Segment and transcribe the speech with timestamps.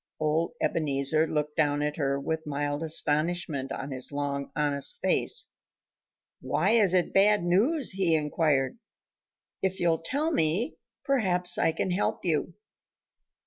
[0.19, 5.45] Old Ebenezer looked down at her with mild astonishment on his long, honest face.
[6.41, 8.79] "Why is it bad news?" he inquired.
[9.61, 10.75] "If you'll tell me,
[11.05, 12.55] perhaps I can help you."